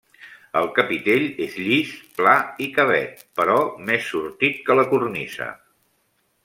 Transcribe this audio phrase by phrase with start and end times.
[0.61, 1.91] El capitell és llis,
[2.21, 2.33] pla
[2.67, 3.59] i cavet, però
[3.91, 5.55] més sortit que la cornisa.